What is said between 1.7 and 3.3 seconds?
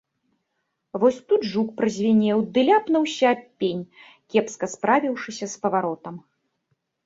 празвінеў ды ляпнуўся